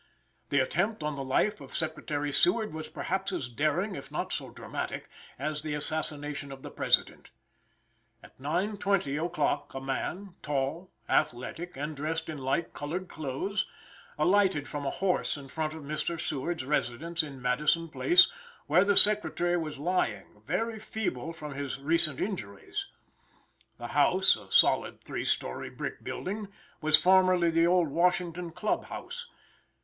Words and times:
The 0.49 0.59
attempt 0.59 1.03
on 1.03 1.13
the 1.13 1.23
life 1.23 1.61
of 1.61 1.75
Secretary 1.75 2.31
Seward 2.31 2.73
was 2.73 2.87
perhaps 2.89 3.31
as 3.31 3.47
daring, 3.49 3.93
if 3.93 4.11
not 4.11 4.31
so 4.31 4.49
dramatic, 4.49 5.07
as 5.37 5.61
the 5.61 5.75
assassination 5.75 6.51
of 6.51 6.63
the 6.63 6.71
President. 6.71 7.29
At 8.23 8.41
9:20 8.41 9.23
o'clock 9.23 9.75
a 9.75 9.79
man, 9.79 10.33
tall, 10.41 10.89
athletic, 11.07 11.77
and 11.77 11.95
dressed 11.95 12.29
in 12.29 12.39
light 12.39 12.73
coloured 12.73 13.09
clothes, 13.09 13.67
alighted 14.17 14.67
from 14.67 14.87
a 14.87 14.89
horse 14.89 15.37
in 15.37 15.49
front 15.49 15.75
of 15.75 15.83
Mr. 15.83 16.19
Seward's 16.19 16.65
residence 16.65 17.21
in 17.21 17.39
Madison 17.39 17.87
place, 17.87 18.27
where 18.65 18.83
the 18.83 18.95
secretary 18.95 19.55
was 19.55 19.77
lying, 19.77 20.41
very 20.47 20.79
feeble 20.79 21.31
from 21.31 21.53
his 21.53 21.77
recent 21.79 22.19
injuries. 22.19 22.87
The 23.77 23.89
house, 23.89 24.35
a 24.35 24.49
solid 24.51 25.03
three 25.03 25.25
story 25.25 25.69
brick 25.69 26.03
building, 26.03 26.47
was 26.81 26.97
formerly 26.97 27.51
the 27.51 27.67
old 27.67 27.89
Washington 27.89 28.49
Club 28.49 28.85
house. 28.85 29.27